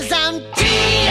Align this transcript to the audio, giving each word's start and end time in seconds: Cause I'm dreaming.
Cause 0.00 0.12
I'm 0.12 0.40
dreaming. 0.54 1.09